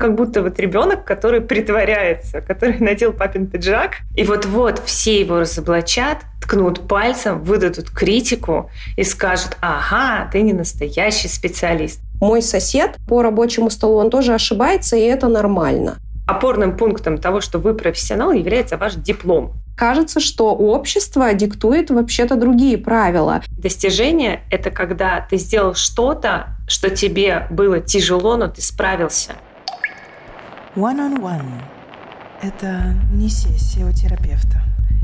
[0.00, 6.18] как будто вот ребенок, который притворяется, который надел папин пиджак, и вот-вот все его разоблачат,
[6.40, 12.00] ткнут пальцем, выдадут критику и скажут, ага, ты не настоящий специалист.
[12.20, 15.98] Мой сосед по рабочему столу, он тоже ошибается, и это нормально.
[16.26, 19.52] Опорным пунктом того, что вы профессионал, является ваш диплом.
[19.76, 23.42] Кажется, что общество диктует вообще-то другие правила.
[23.50, 29.32] Достижение— это когда ты сделал что-то, что тебе было тяжело, но ты справился.
[30.76, 31.62] One-on-one -on -one.—
[32.42, 34.62] это не сессия у терапевта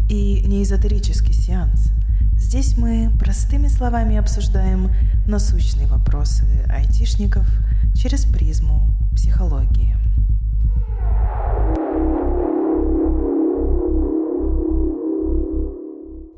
[0.08, 1.90] и не эзотерический сеанс.
[2.38, 4.92] Здесь мы простыми словами обсуждаем
[5.26, 7.48] насущные вопросы айтишников
[7.96, 9.96] через призму психологии.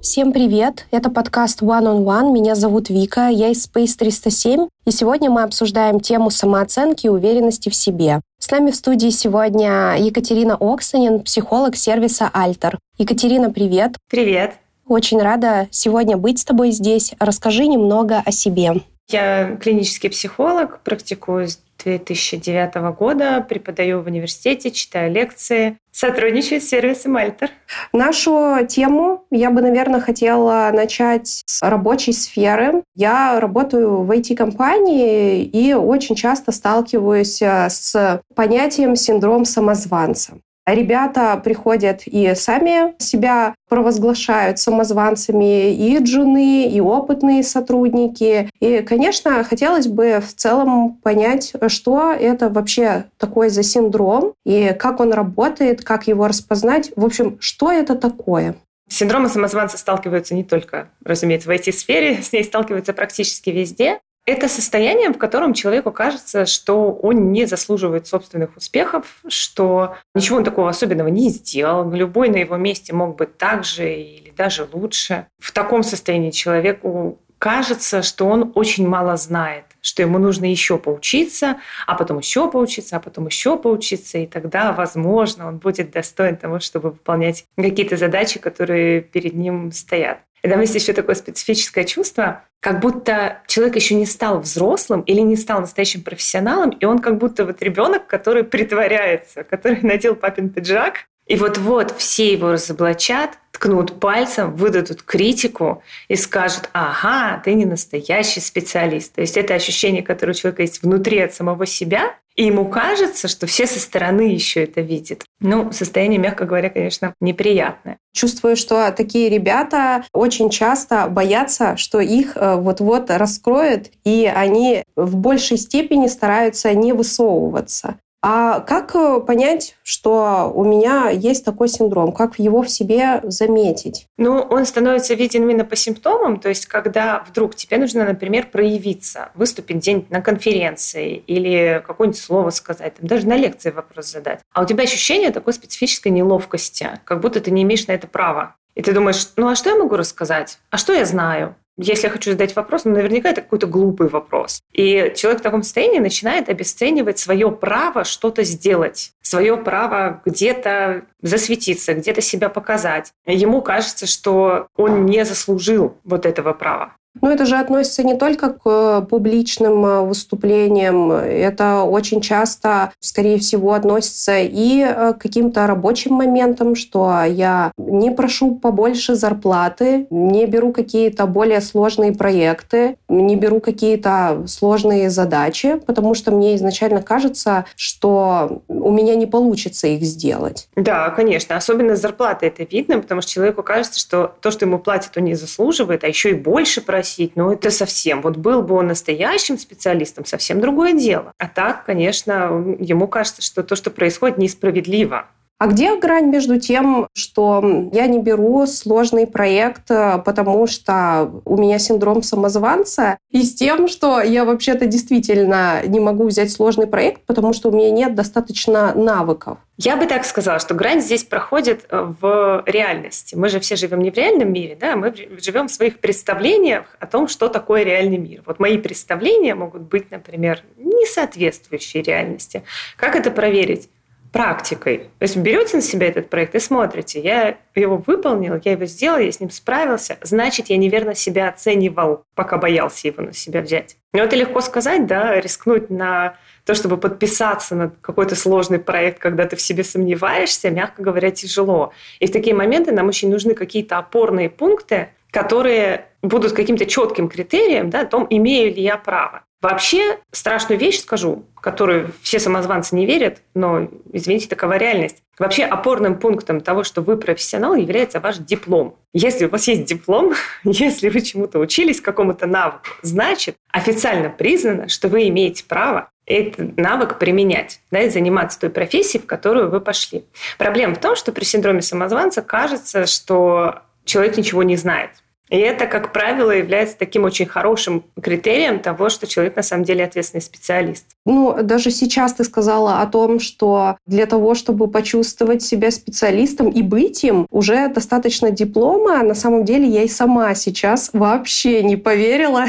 [0.00, 0.86] Всем привет!
[0.92, 2.32] Это подкаст One on One.
[2.32, 7.68] Меня зовут Вика, я из Space 307, и сегодня мы обсуждаем тему самооценки и уверенности
[7.68, 8.20] в себе.
[8.38, 12.78] С нами в студии сегодня Екатерина Оксанин, психолог сервиса Альтер.
[12.96, 13.96] Екатерина, привет!
[14.08, 14.54] Привет!
[14.86, 17.14] Очень рада сегодня быть с тобой здесь.
[17.18, 18.82] Расскажи немного о себе.
[19.10, 27.16] Я клинический психолог, практикую с 2009 года, преподаю в университете, читаю лекции, сотрудничаю с сервисом
[27.16, 27.50] Альтер.
[27.92, 32.82] Нашу тему я бы, наверное, хотела начать с рабочей сферы.
[32.94, 40.38] Я работаю в IT-компании и очень часто сталкиваюсь э, с понятием синдром самозванца.
[40.74, 48.50] Ребята приходят и сами себя провозглашают самозванцами, и джуны, и опытные сотрудники.
[48.60, 55.00] И, конечно, хотелось бы в целом понять, что это вообще такой за синдром, и как
[55.00, 56.90] он работает, как его распознать.
[56.96, 58.56] В общем, что это такое?
[58.88, 64.00] Синдромы самозванца сталкиваются не только, разумеется, в IT-сфере, с ней сталкиваются практически везде.
[64.28, 70.44] Это состояние, в котором человеку кажется, что он не заслуживает собственных успехов, что ничего он
[70.44, 75.28] такого особенного не сделал, любой на его месте мог быть так же или даже лучше.
[75.38, 81.56] В таком состоянии человеку кажется, что он очень мало знает, что ему нужно еще поучиться,
[81.86, 86.60] а потом еще поучиться, а потом еще поучиться, и тогда, возможно, он будет достоин того,
[86.60, 90.18] чтобы выполнять какие-то задачи, которые перед ним стоят.
[90.42, 95.20] И там есть еще такое специфическое чувство, как будто человек еще не стал взрослым или
[95.20, 100.50] не стал настоящим профессионалом, и он как будто вот ребенок, который притворяется, который надел папин
[100.50, 107.66] пиджак, и вот-вот все его разоблачат, ткнут пальцем, выдадут критику и скажут, ага, ты не
[107.66, 109.14] настоящий специалист.
[109.14, 113.26] То есть это ощущение, которое у человека есть внутри от самого себя, и ему кажется,
[113.26, 115.24] что все со стороны еще это видят.
[115.40, 117.98] Ну, состояние, мягко говоря, конечно, неприятное.
[118.14, 125.16] Чувствую, что такие ребята очень часто боятся, что их э, вот-вот раскроют, и они в
[125.16, 127.98] большей степени стараются не высовываться.
[128.20, 132.12] А как э, понять, что у меня есть такой синдром?
[132.12, 134.06] Как его в себе заметить?
[134.16, 136.40] Ну, он становится виден именно по симптомам.
[136.40, 142.50] То есть, когда вдруг тебе нужно, например, проявиться, выступить где-нибудь на конференции или какое-нибудь слово
[142.50, 144.40] сказать, там, даже на лекции вопрос задать.
[144.52, 148.56] А у тебя ощущение такой специфической неловкости, как будто ты не имеешь на это права.
[148.74, 150.58] И ты думаешь, ну а что я могу рассказать?
[150.70, 151.56] А что я знаю?
[151.78, 154.60] Если я хочу задать вопрос, ну, наверняка это какой-то глупый вопрос.
[154.72, 161.94] И человек в таком состоянии начинает обесценивать свое право что-то сделать, свое право где-то засветиться,
[161.94, 163.12] где-то себя показать.
[163.26, 166.94] Ему кажется, что он не заслужил вот этого права.
[167.20, 173.38] Ну, это же относится не только к э, публичным э, выступлениям, это очень часто, скорее
[173.38, 180.46] всего, относится и э, к каким-то рабочим моментам, что я не прошу побольше зарплаты, не
[180.46, 187.64] беру какие-то более сложные проекты, не беру какие-то сложные задачи, потому что мне изначально кажется,
[187.76, 190.68] что у меня не получится их сделать.
[190.76, 191.56] Да, конечно.
[191.56, 195.24] Особенно с зарплатой это видно, потому что человеку кажется, что то, что ему платят, он
[195.24, 198.20] не заслуживает, а еще и больше просить просить, ну это совсем.
[198.22, 201.32] Вот был бы он настоящим специалистом, совсем другое дело.
[201.38, 205.26] А так, конечно, ему кажется, что то, что происходит, несправедливо.
[205.58, 211.56] А где грань между тем, что я не беру сложный проект, э, потому что у
[211.56, 217.22] меня синдром самозванца, и с тем, что я вообще-то действительно не могу взять сложный проект,
[217.26, 219.58] потому что у меня нет достаточно навыков?
[219.76, 223.34] Я бы так сказала, что грань здесь проходит э, в реальности.
[223.34, 227.06] Мы же все живем не в реальном мире, да, мы живем в своих представлениях о
[227.08, 228.42] том, что такое реальный мир.
[228.46, 232.62] Вот мои представления могут быть, например, не соответствующие реальности.
[232.96, 233.88] Как это проверить?
[234.38, 234.98] Практикой.
[235.18, 239.18] То есть берете на себя этот проект и смотрите, я его выполнил, я его сделал,
[239.18, 243.96] я с ним справился, значит, я неверно себя оценивал, пока боялся его на себя взять.
[244.12, 249.44] Но это легко сказать, да, рискнуть на то, чтобы подписаться на какой-то сложный проект, когда
[249.44, 251.92] ты в себе сомневаешься, мягко говоря, тяжело.
[252.20, 257.90] И в такие моменты нам очень нужны какие-то опорные пункты, которые будут каким-то четким критерием
[257.90, 259.42] да, о том, имею ли я право.
[259.60, 265.22] Вообще страшную вещь скажу, которую все самозванцы не верят, но, извините, такова реальность.
[265.36, 268.96] Вообще опорным пунктом того, что вы профессионал, является ваш диплом.
[269.12, 270.34] Если у вас есть диплом,
[270.64, 277.18] если вы чему-то учились, какому-то навыку, значит, официально признано, что вы имеете право этот навык
[277.18, 280.24] применять да, и заниматься той профессией, в которую вы пошли.
[280.56, 285.10] Проблема в том, что при синдроме самозванца кажется, что человек ничего не знает.
[285.50, 290.04] И это, как правило, является таким очень хорошим критерием того, что человек на самом деле
[290.04, 291.06] ответственный специалист.
[291.24, 296.82] Ну, даже сейчас ты сказала о том, что для того, чтобы почувствовать себя специалистом и
[296.82, 299.22] быть им, уже достаточно диплома.
[299.22, 302.64] На самом деле я и сама сейчас вообще не поверила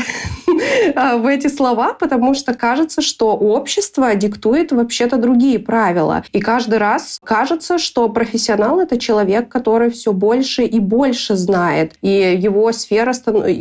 [0.48, 6.24] в эти слова, потому что кажется, что общество диктует вообще-то другие правила.
[6.32, 11.94] И каждый раз кажется, что профессионал— это человек, который все больше и больше знает.
[12.02, 13.14] И его сфера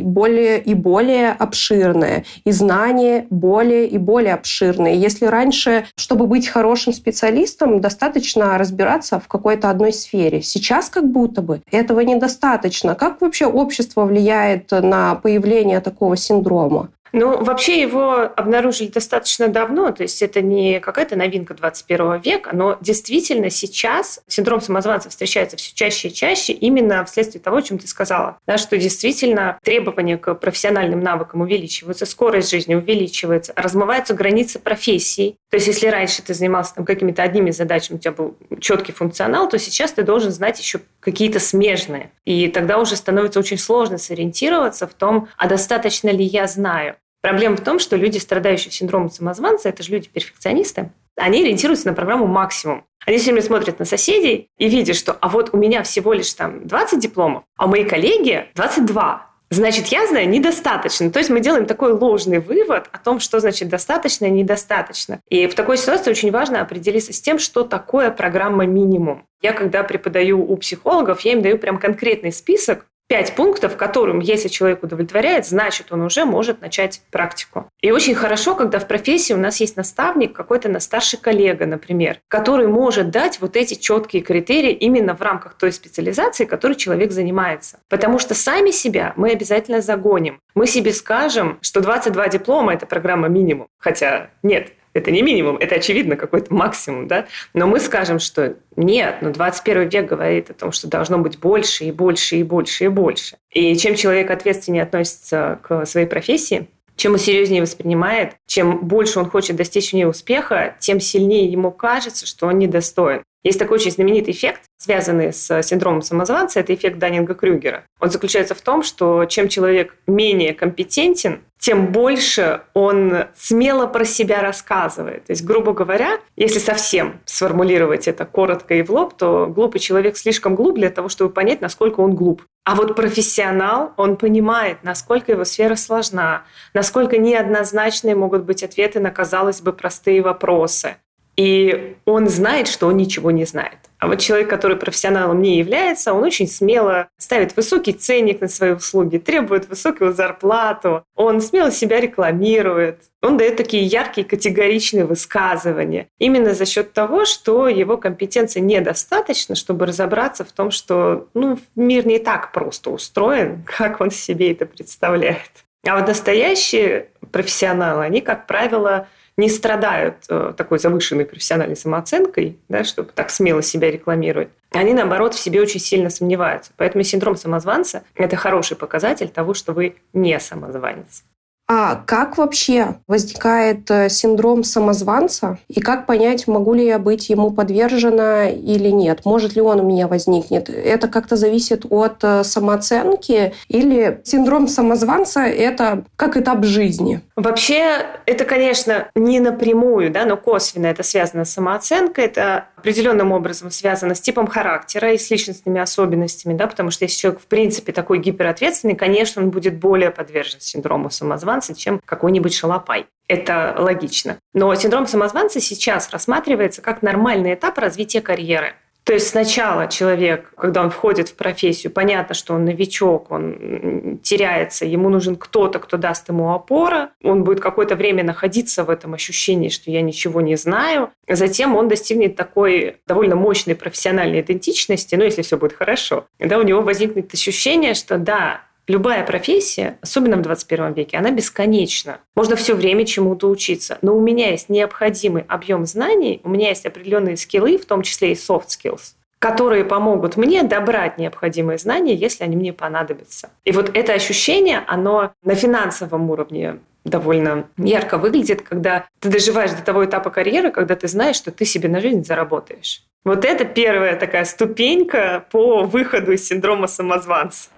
[0.03, 4.99] более и более обширная, и знания более и более обширные.
[4.99, 11.41] Если раньше, чтобы быть хорошим специалистом, достаточно разбираться в какой-то одной сфере, сейчас как будто
[11.41, 12.95] бы этого недостаточно.
[12.95, 16.89] Как вообще общество влияет на появление такого синдрома?
[17.11, 22.77] Ну, вообще его обнаружили достаточно давно, то есть это не какая-то новинка 21 века, но
[22.81, 27.87] действительно сейчас синдром самозванца встречается все чаще и чаще именно вследствие того, о чем ты
[27.87, 35.37] сказала, да, что действительно требования к профессиональным навыкам увеличиваются, скорость жизни увеличивается, размываются границы профессий.
[35.49, 39.49] То есть если раньше ты занимался там какими-то одними задачами, у тебя был четкий функционал,
[39.49, 42.11] то сейчас ты должен знать еще какие-то смежные.
[42.25, 46.95] И тогда уже становится очень сложно сориентироваться в том, а достаточно ли я знаю.
[47.21, 52.27] Проблема в том, что люди, страдающие синдромом самозванца, это же люди-перфекционисты, они ориентируются на программу
[52.27, 52.85] максимум.
[53.05, 56.33] Они все время смотрят на соседей и видят, что а вот у меня всего лишь
[56.33, 59.28] там 20 дипломов, а моей коллеги 22.
[59.51, 61.09] Значит, я знаю недостаточно.
[61.11, 65.21] То есть мы делаем такой ложный вывод о том, что значит достаточно и недостаточно.
[65.29, 69.25] И в такой ситуации очень важно определиться с тем, что такое программа минимум.
[69.41, 74.49] Я когда преподаю у психологов, я им даю прям конкретный список пять пунктов, которым, если
[74.49, 77.67] человек удовлетворяет, значит, он уже может начать практику.
[77.81, 82.21] И очень хорошо, когда в профессии у нас есть наставник, какой-то на старший коллега, например,
[82.27, 87.79] который может дать вот эти четкие критерии именно в рамках той специализации, которой человек занимается.
[87.89, 90.39] Потому что сами себя мы обязательно загоним.
[90.53, 93.69] Мы себе скажем, что 22 диплома– это программа минимум.
[93.79, 97.27] Хотя нет, это не минимум, это, очевидно, какой-то максимум, да?
[97.53, 101.85] Но мы скажем, что нет, но 21 век говорит о том, что должно быть больше
[101.85, 103.37] и больше и больше и больше.
[103.51, 109.29] И чем человек ответственнее относится к своей профессии, чем он серьезнее воспринимает, чем больше он
[109.29, 113.23] хочет достичь в ней успеха, тем сильнее ему кажется, что он недостоин.
[113.43, 117.83] Есть такой очень знаменитый эффект, связанный с синдромом самозванца, это эффект Даннинга-Крюгера.
[117.99, 124.41] Он заключается в том, что чем человек менее компетентен, тем больше он смело про себя
[124.41, 125.25] рассказывает.
[125.25, 130.17] То есть, грубо говоря, если совсем сформулировать это коротко и в лоб, то глупый человек
[130.17, 132.43] слишком глуп для того, чтобы понять, насколько он глуп.
[132.65, 136.43] А вот профессионал, он понимает, насколько его сфера сложна,
[136.73, 140.95] насколько неоднозначные могут быть ответы на, казалось бы, простые вопросы.
[141.39, 143.77] И он знает, что он ничего не знает.
[143.97, 148.71] А вот человек, который профессионалом не является, он очень смело ставит высокий ценник на свои
[148.71, 156.09] услуги, требует высокую зарплату, он смело себя рекламирует, он дает такие яркие категоричные высказывания.
[156.17, 162.05] Именно за счет того, что его компетенции недостаточно, чтобы разобраться в том, что ну, мир
[162.05, 165.63] не так просто устроен, как он себе это представляет.
[165.87, 169.07] А вот настоящие профессионалы, они, как правило,
[169.39, 175.33] не страдают э, такой завышенной профессиональной самооценкой, да, чтобы так смело себя рекламировать, они, наоборот,
[175.33, 176.71] в себе очень сильно сомневаются.
[176.77, 181.23] Поэтому синдром самозванца– это хороший показатель того, что вы не самозванец.
[181.71, 185.59] А как вообще возникает э, синдром самозванца?
[185.67, 189.21] И как понять, могу ли я быть ему подвержена или нет?
[189.23, 190.67] Может ли он у меня возникнет?
[190.67, 193.53] Это как-то зависит от э, самооценки?
[193.67, 197.21] Или синдром самозванца– это как этап жизни?
[197.35, 202.25] Вообще, это, конечно, не напрямую, да, но косвенно это связано с самооценкой.
[202.25, 207.19] Это определенным образом связано с типом характера и с личностными особенностями, да, потому что если
[207.19, 213.07] человек, в принципе, такой гиперответственный, конечно, он будет более подвержен синдрому самозванца, чем какой-нибудь шалопай.
[213.27, 214.39] Это логично.
[214.53, 218.73] Но синдром самозванца сейчас рассматривается как нормальный этап развития карьеры.
[219.09, 224.85] То есть сначала человек, когда он входит в профессию, понятно, что он новичок, он теряется,
[224.85, 229.69] ему нужен кто-то, кто даст ему опора, он будет какое-то время находиться в этом ощущении,
[229.69, 231.09] что я ничего не знаю.
[231.27, 236.27] Затем он достигнет такой довольно мощной профессиональной идентичности, ну, если все будет хорошо.
[236.37, 242.21] Да, у него возникнет ощущение, что да, Любая профессия, особенно в 21 веке, она бесконечна.
[242.35, 243.99] Можно все время чему-то учиться.
[244.01, 248.31] Но у меня есть необходимый объем знаний, у меня есть определенные скиллы, в том числе
[248.31, 253.51] и soft skills, которые помогут мне добрать необходимые знания, если они мне понадобятся.
[253.63, 259.83] И вот это ощущение, оно на финансовом уровне довольно ярко выглядит, когда ты доживаешь до
[259.83, 263.03] того этапа карьеры, когда ты знаешь, что ты себе на жизнь заработаешь.
[263.25, 267.69] Вот это первая такая ступенька по выходу из синдрома самозванца.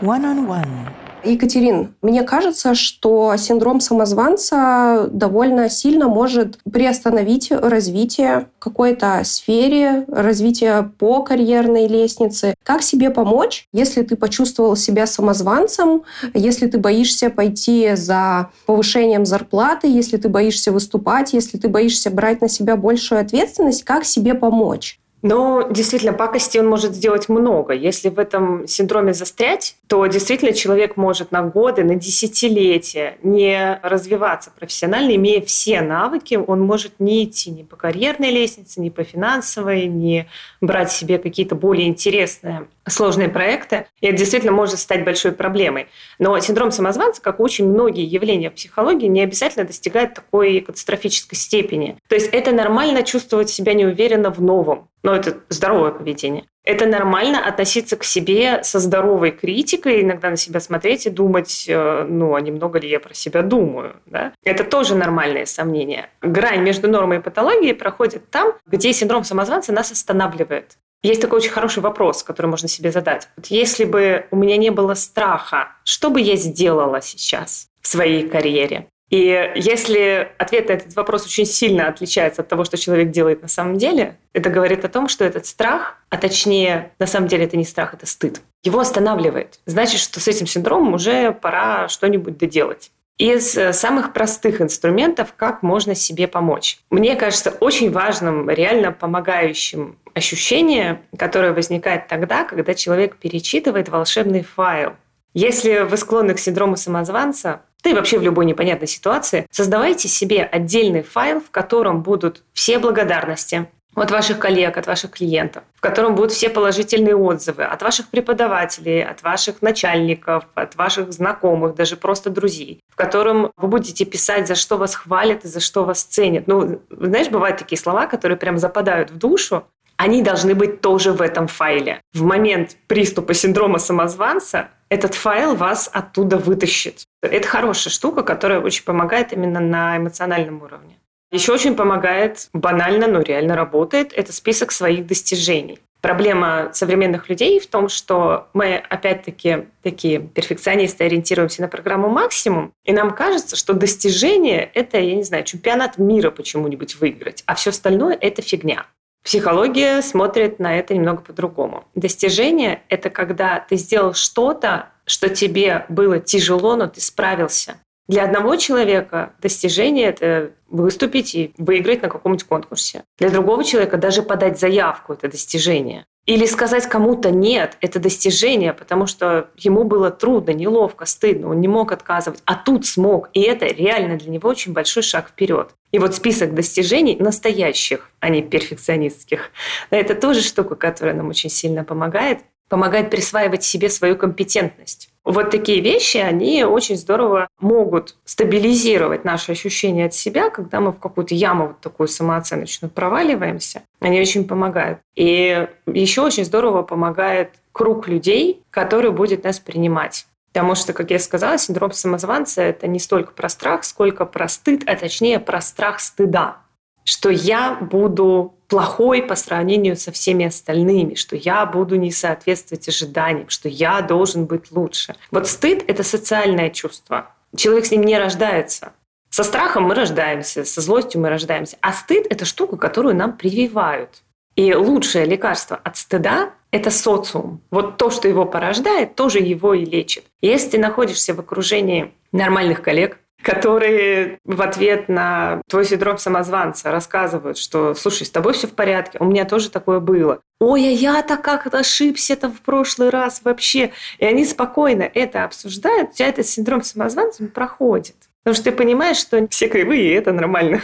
[0.00, 0.88] One-on-one.
[1.24, 11.22] Екатерин, мне кажется, что синдром самозванца довольно сильно может приостановить развитие какой-то сфере, развитие по
[11.22, 12.54] карьерной лестнице.
[12.62, 16.02] Как себе помочь, если ты почувствовал себя самозванцем,
[16.34, 22.40] если ты боишься пойти за повышением зарплаты, если ты боишься выступать, если ты боишься брать
[22.40, 25.00] на себя большую ответственность, как себе помочь?
[25.22, 27.74] Но действительно, пакости он может сделать много.
[27.74, 34.52] Если в этом синдроме застрять, то действительно человек может на годы, на десятилетия не развиваться
[34.56, 39.86] профессионально, имея все навыки, он может не идти ни по карьерной лестнице, ни по финансовой,
[39.86, 40.28] не
[40.60, 45.88] брать себе какие-то более интересные сложные проекты, и это действительно может стать большой проблемой.
[46.18, 51.96] Но синдром самозванца, как очень многие явления психологии, не обязательно достигает такой катастрофической степени.
[52.08, 56.44] То есть это нормально чувствовать себя неуверенно в новом, но это здоровое поведение.
[56.68, 62.04] Это нормально относиться к себе со здоровой критикой, иногда на себя смотреть и думать, э,
[62.06, 63.96] ну, а немного ли я про себя думаю.
[64.04, 64.34] Да?
[64.44, 66.10] Это тоже нормальное сомнение.
[66.20, 70.76] Грань между нормой и патологией проходит там, где синдром самозванца нас останавливает.
[71.02, 73.28] Есть такой очень хороший вопрос, который можно себе задать.
[73.36, 78.28] Вот если бы у меня не было страха, что бы я сделала сейчас в своей
[78.28, 78.88] карьере?
[79.10, 83.48] И если ответ на этот вопрос очень сильно отличается от того, что человек делает на
[83.48, 87.56] самом деле, это говорит о том, что этот страх, а точнее, на самом деле это
[87.56, 89.60] не страх, это стыд, его останавливает.
[89.64, 95.62] Значит, что с этим синдромом уже пора что-нибудь доделать из э, самых простых инструментов, как
[95.62, 96.78] можно себе помочь.
[96.90, 104.92] Мне кажется, очень важным, реально помогающим ощущение, которое возникает тогда, когда человек перечитывает волшебный файл.
[105.34, 110.42] Если вы склонны к синдрому самозванца, да и вообще в любой непонятной ситуации, создавайте себе
[110.42, 113.68] отдельный файл, в котором будут все благодарности,
[114.00, 119.04] от ваших коллег, от ваших клиентов, в котором будут все положительные отзывы от ваших преподавателей,
[119.04, 124.54] от ваших начальников, от ваших знакомых, даже просто друзей, в котором вы будете писать, за
[124.54, 126.46] что вас хвалят и за что вас ценят.
[126.46, 129.64] Ну, знаешь, бывают такие слова, которые прям западают в душу,
[129.96, 132.00] они должны быть тоже в этом файле.
[132.14, 137.02] В момент приступа синдрома самозванца этот файл вас оттуда вытащит.
[137.20, 140.97] Это хорошая штука, которая очень помогает именно на эмоциональном уровне.
[141.30, 145.78] Еще очень помогает, банально, но реально работает, это список своих достижений.
[146.00, 152.92] Проблема современных людей в том, что мы, опять-таки, такие перфекционисты, ориентируемся на программу «Максимум», и
[152.92, 158.16] нам кажется, что достижение– это, я не знаю, чемпионат мира почему-нибудь выиграть, а все остальное–
[158.20, 158.86] это фигня.
[159.24, 161.84] Психология смотрит на это немного по-другому.
[161.94, 167.76] Достижение– это когда ты сделал что-то, что тебе было тяжело, но ты справился.
[168.08, 173.04] Для одного человека достижение– это выступить и выиграть на каком-нибудь конкурсе.
[173.18, 176.06] Для другого человека даже подать заявку– это достижение.
[176.24, 181.68] Или сказать кому-то «нет»– это достижение, потому что ему было трудно, неловко, стыдно, он не
[181.68, 183.28] мог отказывать, а тут смог.
[183.32, 185.70] И это реально для него очень большой шаг вперед.
[185.90, 189.50] И вот список достижений настоящих, а не перфекционистских,
[189.90, 195.10] это тоже штука, которая нам очень сильно помогает, помогает присваивать себе свою компетентность.
[195.24, 200.98] Вот такие вещи, они очень здорово могут стабилизировать наши ощущения от себя, когда мы в
[200.98, 203.82] какую-то яму вот такую самооценочную проваливаемся.
[204.00, 205.00] Они очень помогают.
[205.16, 210.26] И еще очень здорово помогает круг людей, который будет нас принимать.
[210.52, 214.82] Потому что, как я сказала, синдром самозванца– это не столько про страх, сколько про стыд,
[214.86, 216.56] а точнее про страх стыда.
[217.04, 223.48] Что я буду плохой по сравнению со всеми остальными, что я буду не соответствовать ожиданиям,
[223.48, 225.16] что я должен быть лучше.
[225.30, 227.34] Вот стыд— это социальное чувство.
[227.56, 228.92] Человек с ним не рождается.
[229.30, 231.76] Со страхом мы рождаемся, со злостью мы рождаемся.
[231.80, 234.22] А стыд— это штука, которую нам прививают.
[234.54, 237.62] И лучшее лекарство от стыда это социум.
[237.70, 240.24] Вот то, что его порождает, тоже его и лечит.
[240.40, 247.56] Если ты находишься в окружении нормальных коллег, которые в ответ на твой синдром самозванца рассказывают,
[247.56, 250.40] что, слушай, с тобой все в порядке, у меня тоже такое было.
[250.60, 253.92] Ой, а я-то как ошибся-то в прошлый раз вообще.
[254.18, 258.16] И они спокойно это обсуждают, у тебя этот синдром самозванца проходит.
[258.42, 260.80] Потому что ты понимаешь, что все кривые, и это нормально.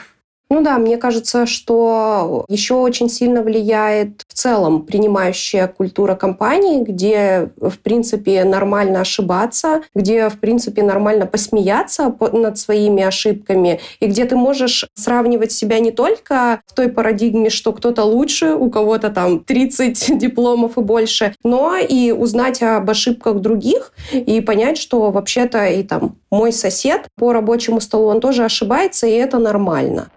[0.51, 7.51] Ну да, мне кажется, что еще очень сильно влияет в целом принимающая культура компании, где,
[7.57, 14.37] в принципе, нормально ошибаться, где, в принципе, нормально посмеяться над своими ошибками, и где ты
[14.37, 20.19] можешь сравнивать себя не только в той парадигме, что кто-то лучше, у кого-то там 30
[20.19, 26.17] дипломов и больше, но и узнать об ошибках других и понять, что вообще-то и там
[26.31, 30.11] мой сосед по рабочему столу, он тоже ошибается, и это нормально.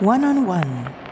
[0.00, 1.03] one on one.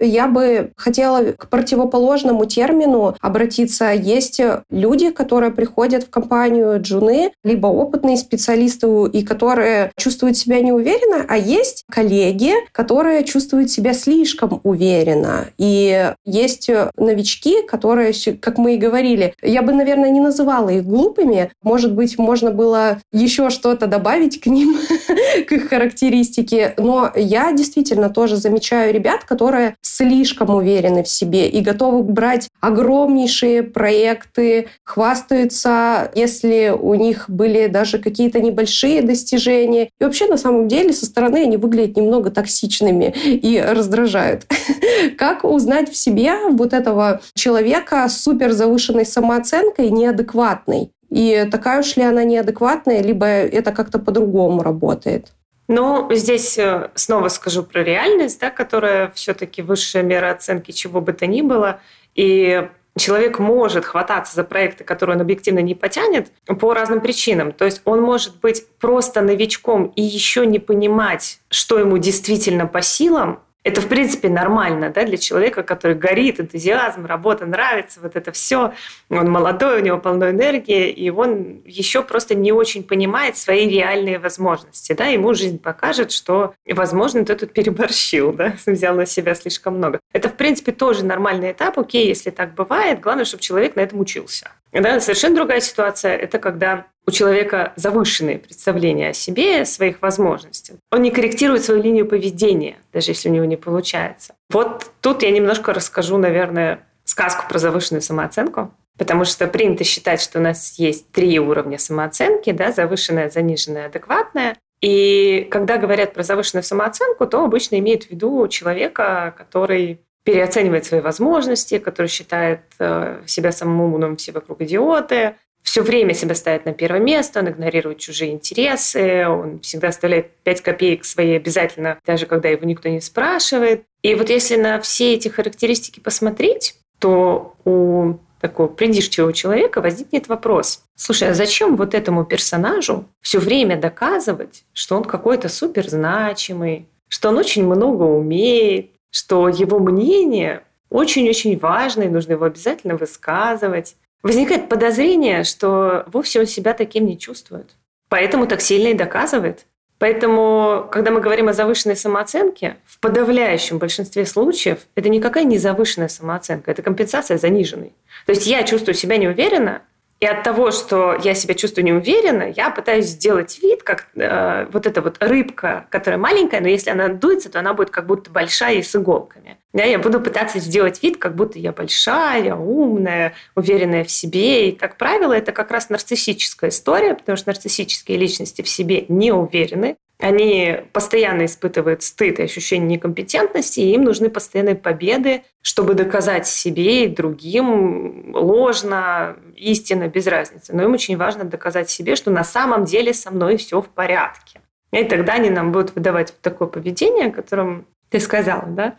[0.00, 3.92] Я бы хотела к противоположному термину обратиться.
[3.92, 4.40] Есть
[4.70, 11.36] люди, которые приходят в компанию джуны, либо опытные специалисты, и которые чувствуют себя неуверенно, а
[11.36, 15.46] есть коллеги, которые чувствуют себя слишком уверенно.
[15.58, 21.50] И есть новички, которые, как мы и говорили, я бы, наверное, не называла их глупыми.
[21.62, 24.78] Может быть, можно было еще что-то добавить к ним,
[25.48, 26.74] к их характеристике.
[26.76, 33.62] Но я действительно тоже замечаю ребят, которые слишком уверены в себе и готовы брать огромнейшие
[33.62, 39.90] проекты, хвастаются, если у них были даже какие-то небольшие достижения.
[39.98, 44.46] И вообще, на самом деле, со стороны они выглядят немного токсичными и раздражают.
[45.18, 50.90] Как узнать в себе вот этого человека с супер завышенной самооценкой, неадекватной?
[51.10, 55.32] И такая уж ли она неадекватная, либо это как-то по-другому работает?
[55.68, 61.12] Ну, здесь э, снова скажу про реальность, да, которая все-таки высшая мера оценки чего бы
[61.12, 61.80] то ни было.
[62.14, 67.52] И человек может хвататься за проекты, которые он объективно не потянет по разным причинам.
[67.52, 72.80] То есть он может быть просто новичком и еще не понимать, что ему действительно по
[72.80, 78.32] силам, это, в принципе, нормально да, для человека, который горит, энтузиазм, работа нравится, вот это
[78.32, 78.72] все.
[79.10, 84.18] Он молодой, у него полно энергии, и он еще просто не очень понимает свои реальные
[84.18, 84.94] возможности.
[84.94, 85.06] Да?
[85.06, 88.54] Ему жизнь покажет, что, возможно, ты тут переборщил, да?
[88.66, 90.00] взял на себя слишком много.
[90.12, 91.78] Это, в принципе, тоже нормальный этап.
[91.78, 94.50] Окей, если так бывает, главное, чтобы человек на этом учился.
[94.72, 100.76] Да, совершенно другая ситуация– это когда у человека завышенные представления о себе, о своих возможностях.
[100.92, 104.34] Он не корректирует свою линию поведения, даже если у него не получается.
[104.50, 108.70] Вот тут я немножко расскажу, наверное, сказку про завышенную самооценку.
[108.98, 114.56] Потому что принято считать, что у нас есть три уровня самооценки, да, завышенная, заниженная, адекватная.
[114.80, 121.00] И когда говорят про завышенную самооценку, то обычно имеют в виду человека, который переоценивает свои
[121.00, 126.74] возможности, который считает э, себя самым умным, все вокруг идиоты, все время себя ставит на
[126.74, 132.50] первое место, он игнорирует чужие интересы, он всегда оставляет 5 копеек свои обязательно, даже когда
[132.50, 133.84] его никто не спрашивает.
[134.02, 140.82] И вот если на все эти характеристики посмотреть, то у такого придирчивого человека возникнет вопрос.
[140.94, 147.38] Слушай, а зачем вот этому персонажу все время доказывать, что он какой-то суперзначимый, что он
[147.38, 155.44] очень много умеет, что его мнение очень-очень важно, и нужно его обязательно высказывать, Возникает подозрение,
[155.44, 157.70] что вовсе он себя таким не чувствует.
[158.08, 159.66] Поэтому так сильно и доказывает.
[159.98, 166.08] Поэтому, когда мы говорим о завышенной самооценке, в подавляющем большинстве случаев это никакая не завышенная
[166.08, 167.92] самооценка, это компенсация заниженной.
[168.26, 169.82] То есть я чувствую себя неуверенно,
[170.20, 174.86] и от того, что я себя чувствую неуверенно, я пытаюсь сделать вид, как э, вот
[174.86, 178.76] эта вот рыбка, которая маленькая, но если она дуется, то она будет как будто большая
[178.76, 179.58] и с иголками.
[179.72, 184.70] Да, я буду пытаться сделать вид, как будто я большая, умная, уверенная в себе.
[184.70, 189.30] И, как правило, это как раз нарциссическая история, потому что нарциссические личности в себе не
[189.30, 189.96] уверены.
[190.20, 197.04] Они постоянно испытывают стыд и ощущение некомпетентности, и им нужны постоянные победы, чтобы доказать себе
[197.04, 200.74] и другим ложно, истинно, без разницы.
[200.74, 204.60] Но им очень важно доказать себе, что на самом деле со мной все в порядке.
[204.90, 208.96] И тогда они нам будут выдавать вот такое поведение, о котором ты сказала, да?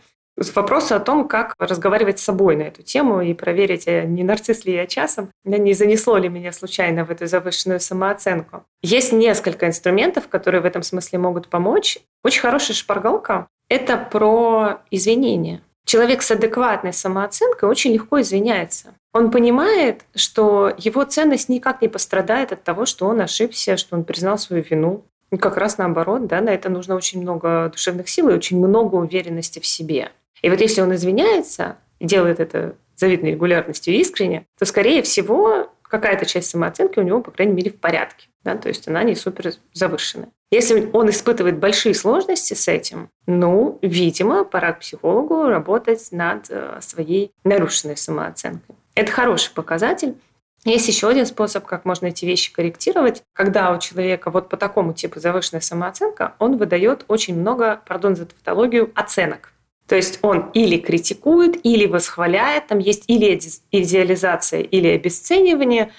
[0.54, 4.64] Вопрос о том, как разговаривать с собой на эту тему и проверить, а не нарцисс
[4.64, 8.64] ли я часом, не занесло ли меня случайно в эту завышенную самооценку.
[8.82, 11.98] Есть несколько инструментов, которые в этом смысле могут помочь.
[12.24, 15.60] Очень хорошая шпаргалка– это про извинения.
[15.84, 18.94] Человек с адекватной самооценкой очень легко извиняется.
[19.12, 24.04] Он понимает, что его ценность никак не пострадает от того, что он ошибся, что он
[24.04, 25.04] признал свою вину.
[25.32, 28.96] И как раз наоборот, да, на это нужно очень много душевных сил и очень много
[28.96, 30.10] уверенности в себе.
[30.42, 36.24] И вот если он извиняется, делает это завидной регулярностью и искренне, то, скорее всего, какая-то
[36.24, 38.28] часть самооценки у него, по крайней мере, в порядке.
[38.44, 38.56] Да?
[38.56, 40.28] То есть она не супер завышенная.
[40.50, 46.78] Если он испытывает большие сложности с этим, ну, видимо, пора к психологу работать над э,
[46.80, 48.76] своей нарушенной самооценкой.
[48.94, 50.16] Это хороший показатель.
[50.64, 53.22] Есть еще один способ, как можно эти вещи корректировать.
[53.32, 58.26] Когда у человека вот по такому типу завышенная самооценка, он выдает очень много, пардон за
[58.26, 59.52] тавтологию, оценок.
[59.90, 63.36] То есть он или критикует, или восхваляет, там есть или
[63.72, 65.90] идеализация, или обесценивание,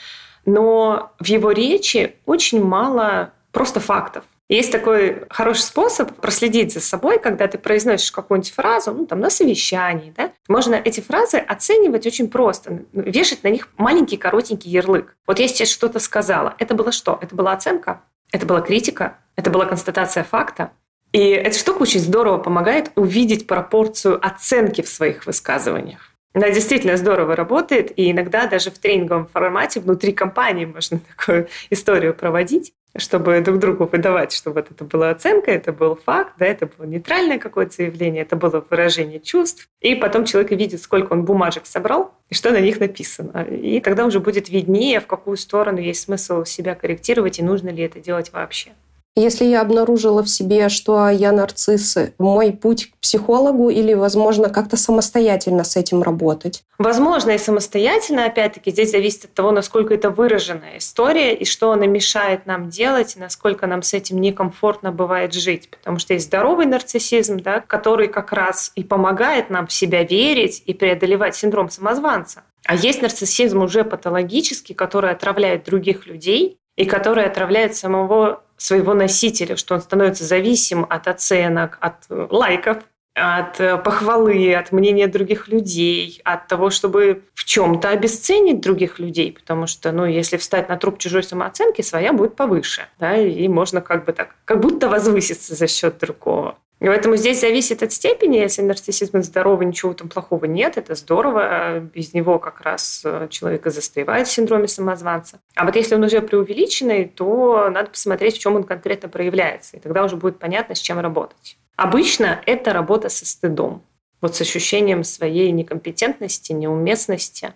[0.46, 4.24] но в его речи очень мало просто фактов.
[4.48, 9.30] Есть такой хороший способ проследить за собой, когда ты произносишь какую-нибудь фразу, ну, там, на
[9.30, 15.18] совещании, да, можно эти фразы оценивать очень просто, вешать на них маленький коротенький ярлык.
[15.28, 16.56] Вот я сейчас что-то сказала.
[16.60, 17.20] Это было что?
[17.22, 18.04] Это была оценка?
[18.32, 19.18] Это была критика?
[19.36, 20.72] Это была констатация факта?
[21.12, 26.12] И эта штука очень здорово помогает увидеть пропорцию оценки в своих высказываниях.
[26.34, 32.14] Она действительно здорово работает, и иногда даже в тренинговом формате внутри компании можно такую историю
[32.14, 36.68] проводить, чтобы друг другу выдавать, что вот это была оценка, это был факт, да, это
[36.68, 39.68] было нейтральное какое-то заявление, это было выражение чувств.
[39.82, 43.44] И потом человек видит, сколько он бумажек собрал и что на них написано.
[43.44, 47.84] И тогда уже будет виднее, в какую сторону есть смысл себя корректировать и нужно ли
[47.84, 48.72] это делать вообще.
[49.16, 54.78] Если я обнаружила в себе, что я нарцисс, мой путь к психологу или, возможно, как-то
[54.78, 56.64] самостоятельно с этим работать?
[56.78, 61.88] Возможно, и самостоятельно, опять-таки, здесь зависит от того, насколько это выраженная история и что она
[61.88, 65.70] мешает нам делать, и насколько нам с этим некомфортно бывает жить.
[65.70, 70.64] Потому что есть здоровый нарциссизм, да, который как раз и помогает нам в себя верить
[70.66, 72.44] и преодолевать синдром самозванца.
[72.66, 79.56] А есть нарциссизм уже патологический, который отравляет других людей и который отравляет самого своего носителя,
[79.58, 82.78] что он становится зависим от оценок, от э, лайков,
[83.16, 89.34] от э, похвалы, от мнения других людей, от того, чтобы в чем-то обесценить других людей,
[89.34, 93.82] потому что, ну, если встать на труп чужой самооценки, своя будет повыше, да, и можно
[93.82, 96.56] как бы так, как будто возвыситься за счет другого.
[96.82, 98.38] И поэтому здесь зависит от степени.
[98.38, 101.80] Если нарциссизм здоровый, ничего там плохого нет, это здорово.
[101.80, 105.40] Без него как раз э, человек и застревает в синдроме самозванца.
[105.56, 109.78] А вот если он уже преувеличенный, то надо посмотреть, в чем он конкретно проявляется.
[109.78, 111.56] И тогда уже будет понятно, с чем работать.
[111.76, 113.84] Обычно это работа со стыдом.
[114.20, 117.54] Вот с ощущением своей некомпетентности, неуместности,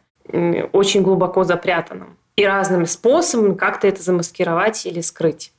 [0.72, 2.18] очень глубоко запрятанным.
[2.36, 5.52] И разными способами как-то это замаскировать или скрыть.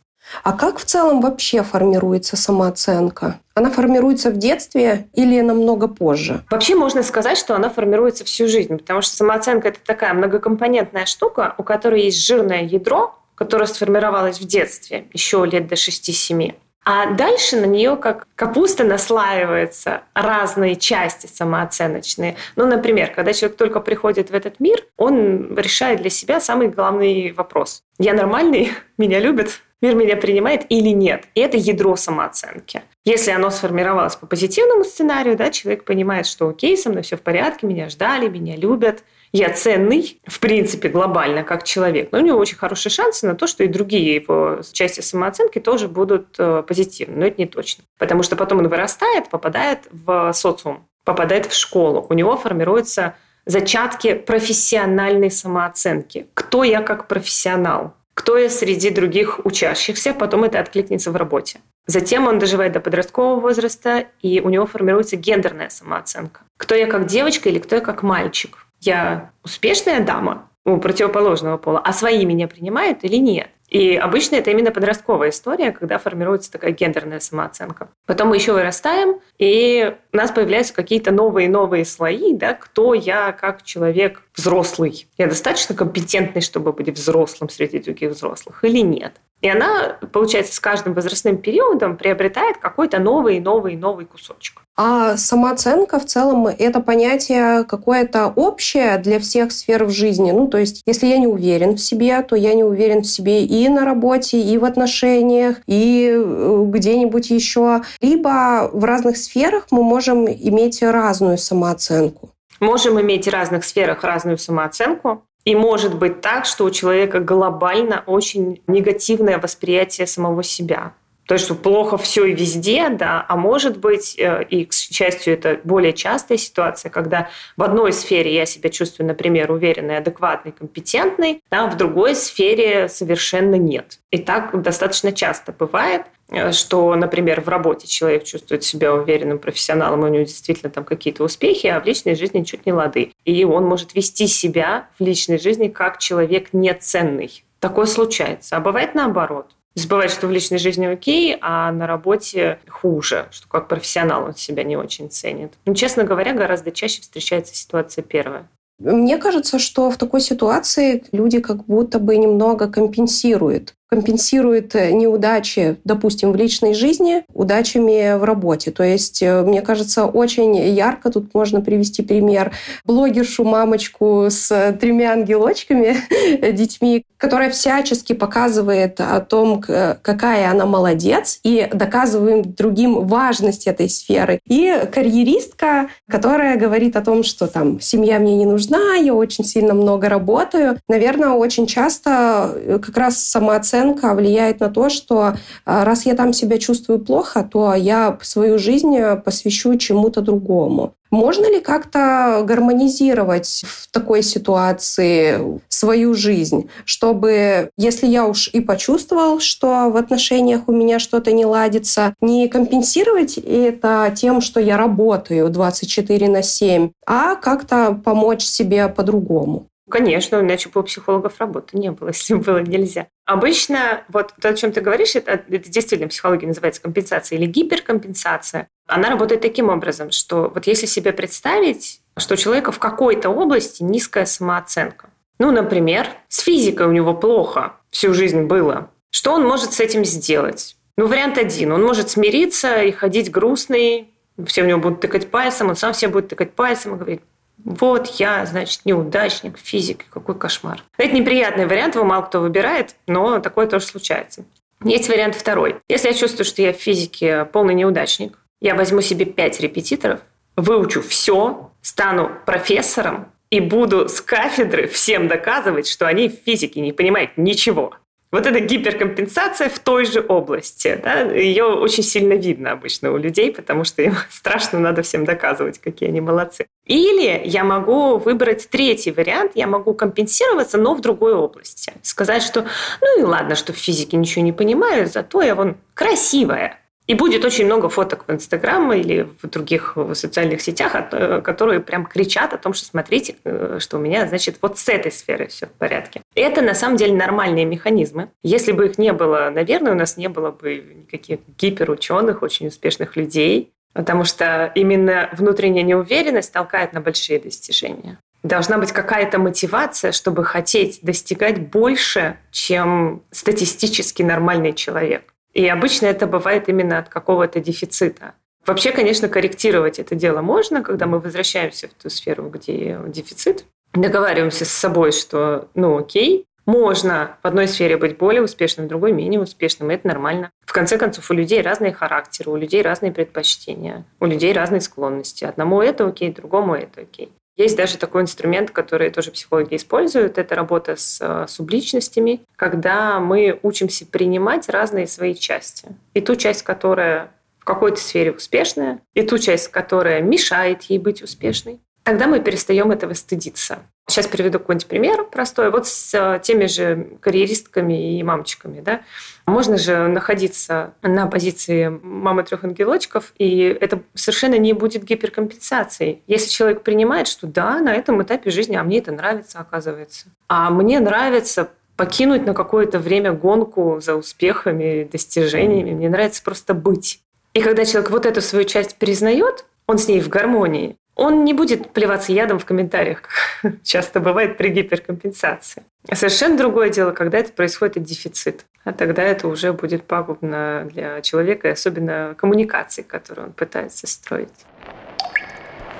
[0.42, 3.40] А как в целом вообще формируется самооценка?
[3.54, 6.44] Она формируется в детстве или намного позже?
[6.50, 11.54] Вообще можно сказать, что она формируется всю жизнь, потому что самооценка– это такая многокомпонентная штука,
[11.58, 16.54] у которой есть жирное ядро, которое сформировалось в детстве, еще лет до 6-7.
[16.88, 22.36] А дальше на нее как капуста наслаиваются разные части самооценочные.
[22.54, 27.32] Ну, например, когда человек только приходит в этот мир, он решает для себя самый главный
[27.32, 27.82] вопрос.
[27.98, 28.70] Я нормальный?
[28.98, 29.62] Меня любят?
[29.82, 31.24] Мир меня принимает или нет.
[31.34, 32.82] И это ядро самооценки.
[33.04, 37.22] Если оно сформировалось по позитивному сценарию, да, человек понимает, что окей, со мной все в
[37.22, 42.10] порядке, меня ждали, меня любят, я ценный, в принципе, глобально, как человек.
[42.12, 45.88] Но у него очень хорошие шансы на то, что и другие его части самооценки тоже
[45.88, 47.16] будут э, позитивны.
[47.16, 47.84] Но это не точно.
[47.98, 52.06] Потому что потом он вырастает, попадает в социум, попадает в школу.
[52.08, 56.28] У него формируются зачатки профессиональной самооценки.
[56.34, 57.94] Кто я как профессионал?
[58.16, 61.60] Кто я среди других учащихся, потом это откликнется в работе.
[61.86, 66.40] Затем он доживает до подросткового возраста, и у него формируется гендерная самооценка.
[66.56, 68.66] Кто я как девочка или кто я как мальчик?
[68.80, 73.48] Я успешная дама у противоположного пола, а свои меня принимают или нет?
[73.68, 77.88] И обычно это именно подростковая история, когда формируется такая гендерная самооценка.
[78.06, 83.64] Потом мы еще вырастаем, и у нас появляются какие-то новые-новые слои, да, кто я как
[83.64, 85.08] человек взрослый.
[85.18, 89.20] Я достаточно компетентный, чтобы быть взрослым среди других взрослых или нет.
[89.46, 94.62] И она, получается, с каждым возрастным периодом приобретает какой-то новый, новый, новый кусочек.
[94.76, 100.32] А самооценка в целом– это понятие какое-то общее для всех сфер в жизни.
[100.32, 103.44] Ну, то есть, если я не уверен в себе, то я не уверен в себе
[103.44, 107.82] и на работе, и в отношениях, и э, где-нибудь еще.
[108.00, 112.30] Либо в разных сферах мы можем иметь разную самооценку.
[112.58, 115.22] Можем иметь в разных сферах разную самооценку.
[115.46, 120.92] И может быть так, что у человека глобально очень негативное восприятие самого себя.
[121.26, 125.34] То есть, что плохо все и везде, да, а может быть, э, и, к счастью,
[125.34, 131.42] это более частая ситуация, когда в одной сфере я себя чувствую, например, уверенной, адекватной, компетентной,
[131.50, 133.98] да, в другой сфере совершенно нет.
[134.12, 140.04] И так достаточно часто бывает, э, что, например, в работе человек чувствует себя уверенным профессионалом,
[140.04, 143.12] у него действительно там какие-то успехи, а в личной жизни чуть не лады.
[143.24, 147.42] И он может вести себя в личной жизни как человек неценный.
[147.58, 148.56] Такое случается.
[148.56, 149.55] А бывает наоборот.
[149.76, 154.64] Забывает, что в личной жизни окей, а на работе хуже, что как профессионал он себя
[154.64, 155.52] не очень ценит.
[155.66, 158.48] Но, честно говоря, гораздо чаще встречается ситуация первая.
[158.78, 165.76] Мне кажется, что в такой ситуации люди как будто бы немного компенсируют компенсирует э, неудачи,
[165.84, 168.70] допустим, в личной жизни удачами в работе.
[168.70, 172.52] То есть, э, мне кажется, очень ярко тут можно привести пример
[172.84, 175.96] блогершу мамочку с тремя ангелочками,
[176.52, 184.40] детьми, которая всячески показывает о том, какая она молодец, и доказывает другим важность этой сферы.
[184.46, 189.74] И карьеристка, которая говорит о том, что там семья мне не нужна, я очень сильно
[189.74, 190.78] много работаю.
[190.88, 196.14] Наверное, очень часто э, как раз самооценка самооценка влияет на то, что а, раз я
[196.14, 200.92] там себя чувствую плохо, то я свою жизнь посвящу чему-то другому.
[201.10, 209.38] Можно ли как-то гармонизировать в такой ситуации свою жизнь, чтобы, если я уж и почувствовал,
[209.38, 215.48] что в отношениях у меня что-то не ладится, не компенсировать это тем, что я работаю
[215.48, 219.68] 24 на 7, а как-то помочь себе по-другому?
[219.88, 223.06] Конечно, иначе бы у психологов работы не было, если было нельзя.
[223.24, 228.68] Обычно, вот то, о чем ты говоришь, это, это действительно психология называется компенсация или гиперкомпенсация.
[228.86, 233.82] Она работает таким образом, что вот если себе представить, что у человека в какой-то области
[233.82, 235.10] низкая самооценка.
[235.38, 238.90] Ну, например, с физикой у него плохо всю жизнь было.
[239.10, 240.76] Что он может с этим сделать?
[240.96, 241.72] Ну, вариант один.
[241.72, 244.10] Он может смириться и ходить грустный,
[244.46, 247.20] все в него будут тыкать пальцем, он сам все будет тыкать пальцем и говорить,
[247.66, 250.84] вот я, значит, неудачник, физик, какой кошмар.
[250.96, 254.44] Это неприятный вариант, его мало кто выбирает, но такое тоже случается.
[254.84, 255.76] Есть вариант второй.
[255.88, 260.20] Если я чувствую, что я в физике полный неудачник, я возьму себе пять репетиторов,
[260.56, 266.92] выучу все, стану профессором и буду с кафедры всем доказывать, что они в физике не
[266.92, 267.96] понимают ничего.
[268.32, 273.52] Вот эта гиперкомпенсация в той же области, да, ее очень сильно видно обычно у людей,
[273.52, 276.66] потому что им страшно надо всем доказывать, какие они молодцы.
[276.86, 281.92] Или я могу выбрать третий вариант, я могу компенсироваться, но в другой области.
[282.02, 282.66] Сказать, что
[283.00, 287.44] ну и ладно, что в физике ничего не понимаю, зато я вон красивая, и будет
[287.44, 292.58] очень много фоток в Инстаграм или в других социальных сетях, э, которые прям кричат о
[292.58, 296.22] том, что смотрите, э, что у меня, значит, вот с этой сферой все в порядке.
[296.34, 298.30] Это на самом деле нормальные механизмы.
[298.42, 303.16] Если бы их не было, наверное, у нас не было бы никаких гиперученых, очень успешных
[303.16, 308.18] людей, потому что именно внутренняя неуверенность толкает на большие достижения.
[308.42, 315.32] Должна быть какая-то мотивация, чтобы хотеть достигать больше, чем статистически нормальный человек.
[315.56, 318.34] И обычно это бывает именно от какого-то дефицита.
[318.66, 323.64] Вообще, конечно, корректировать это дело можно, когда мы возвращаемся в ту сферу, где дефицит.
[323.94, 329.12] Договариваемся с собой, что, ну, окей, можно в одной сфере быть более успешным, в другой
[329.12, 330.50] менее успешным, и это нормально.
[330.66, 335.46] В конце концов, у людей разные характеры, у людей разные предпочтения, у людей разные склонности.
[335.46, 337.32] Одному это окей, другому это окей.
[337.56, 340.38] Есть даже такой инструмент, который тоже психологи используют.
[340.38, 345.88] Это работа с э, субличностями, когда мы учимся принимать разные свои части.
[346.14, 351.22] И ту часть, которая в какой-то сфере успешная, и ту часть, которая мешает ей быть
[351.22, 353.80] успешной тогда мы перестаем этого стыдиться.
[354.08, 355.72] Сейчас приведу какой-нибудь пример простой.
[355.72, 358.80] Вот с э, теми же карьеристками и мамочками.
[358.80, 359.00] Да?
[359.46, 366.22] Можно же находиться на позиции мамы трех ангелочков, и это совершенно не будет гиперкомпенсацией.
[366.26, 370.26] Если человек принимает, что да, на этом этапе жизни, а мне это нравится, оказывается.
[370.48, 375.92] А мне нравится покинуть на какое-то время гонку за успехами, достижениями.
[375.92, 377.20] Мне нравится просто быть.
[377.54, 381.54] И когда человек вот эту свою часть признает, он с ней в гармонии, он не
[381.54, 383.22] будет плеваться ядом в комментариях,
[383.62, 385.84] как часто бывает при гиперкомпенсации.
[386.12, 388.66] Совершенно другое дело, когда это происходит дефицит.
[388.86, 394.48] А тогда это уже будет пагубно для человека, и особенно коммуникации, которую он пытается строить.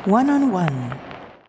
[0.04, 0.52] One-on-one.
[0.52, 0.94] -on -one.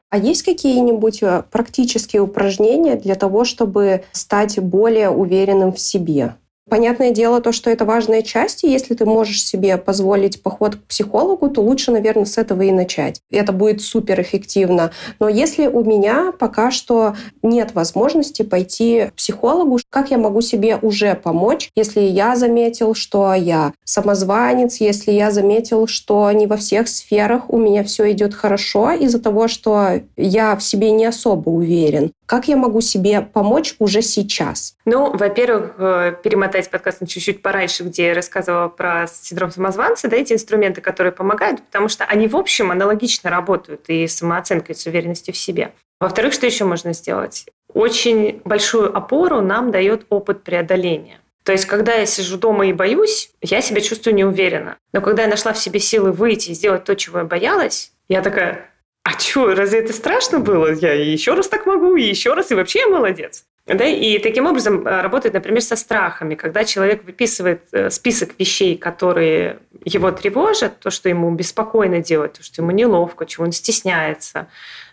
[0.10, 6.34] А есть какие-нибудь э, практические упражнения для того, чтобы стать более уверенным в себе?
[6.70, 10.84] Понятное дело то, что это важная часть, и если ты можешь себе позволить поход к
[10.84, 13.22] психологу, то лучше, наверное, с этого и начать.
[13.32, 14.92] Это будет супер эффективно.
[15.20, 20.78] Но если у меня пока что нет возможности пойти к психологу, как я могу себе
[20.82, 26.90] уже помочь, если я заметил, что я самозванец, если я заметил, что не во всех
[26.90, 32.12] сферах у меня все идет хорошо из-за того, что я в себе не особо уверен.
[32.28, 34.76] Как я могу себе помочь уже сейчас?
[34.84, 40.18] Ну, во-первых, э, перемотать подкаст на чуть-чуть пораньше, где я рассказывала про синдром самозванца, да,
[40.18, 44.78] эти инструменты, которые помогают, потому что они, в общем, аналогично работают и с самооценкой, и
[44.78, 45.72] с уверенностью в себе.
[46.02, 47.46] Во-вторых, что еще можно сделать?
[47.74, 51.22] Очень большую опору нам дает опыт преодоления.
[51.44, 54.76] То есть, когда я сижу дома и боюсь, я себя чувствую неуверенно.
[54.92, 58.22] Но когда я нашла в себе силы выйти и сделать то, чего я боялась, я
[58.22, 58.70] такая,
[59.08, 60.74] а что, разве это страшно было?
[60.74, 63.46] Я еще раз так могу, и еще раз, и вообще я молодец.
[63.66, 68.78] Да, и таким образом э, работает, например, со страхами, когда человек выписывает э, список вещей,
[68.78, 74.48] которые его тревожат, то, что ему беспокойно делать, то, что ему неловко, чего он стесняется.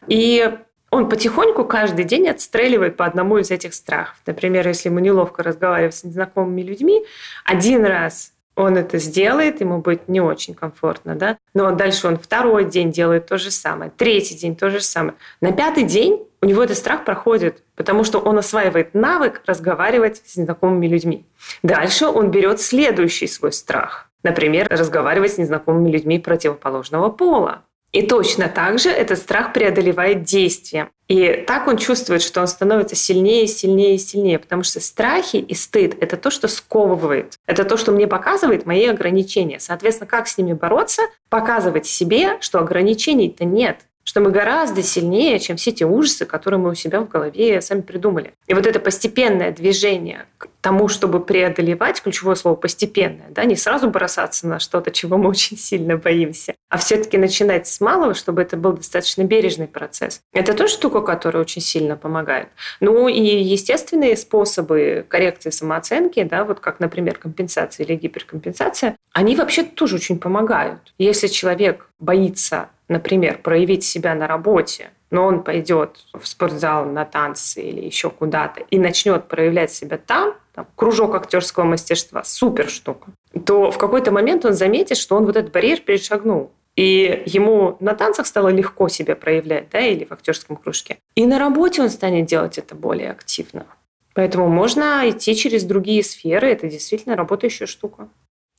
[0.06, 0.48] И
[0.90, 4.16] он потихоньку каждый день отстреливает по одному из этих страхов.
[4.26, 7.04] Например, если ему неловко разговаривать с незнакомыми людьми,
[7.44, 12.64] один раз он это сделает, ему будет не очень комфортно, да, но дальше он второй
[12.64, 15.14] день делает то же самое, третий день то же самое.
[15.40, 20.36] На пятый день у него этот страх проходит, потому что он осваивает навык разговаривать с
[20.36, 21.24] незнакомыми людьми.
[21.62, 24.10] Дальше он берет следующий свой страх.
[24.22, 27.62] Например, разговаривать с незнакомыми людьми противоположного пола.
[27.94, 30.90] И точно так же этот страх преодолевает действием.
[31.06, 35.96] И так он чувствует, что он становится сильнее, сильнее, сильнее, потому что страхи и стыд–
[36.00, 37.38] это то, что сковывает.
[37.46, 39.60] Это то, что мне показывает мои ограничения.
[39.60, 41.02] Соответственно, как с ними бороться?
[41.28, 46.70] Показывать себе, что ограничений-то нет что мы гораздо сильнее, чем все те ужасы, которые мы
[46.70, 48.34] у себя в голове сами придумали.
[48.46, 53.90] И вот это постепенное движение к тому, чтобы преодолевать, ключевое слово постепенное, да, не сразу
[53.90, 58.56] бросаться на что-то, чего мы очень сильно боимся, а все-таки начинать с малого, чтобы это
[58.56, 60.22] был достаточно бережный процесс.
[60.32, 62.48] Это тоже штука, которая очень сильно помогает.
[62.80, 69.64] Ну и естественные способы коррекции самооценки, да, вот как, например, компенсация или гиперкомпенсация, они вообще
[69.64, 70.94] тоже очень помогают.
[70.96, 77.62] Если человек боится например, проявить себя на работе, но он пойдет в спортзал на танцы
[77.62, 83.12] или еще куда-то и начнет проявлять себя там, там кружок актерского мастерства, супер штука,
[83.46, 86.50] то в какой-то момент он заметит, что он вот этот барьер перешагнул.
[86.74, 90.98] И ему на танцах стало легко себя проявлять, да, или в актерском кружке.
[91.14, 93.66] И на работе он станет делать это более активно.
[94.14, 98.08] Поэтому можно идти через другие сферы, это действительно работающая штука.